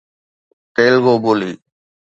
تيلوگو 0.73 1.13
ٻولي 1.23 1.51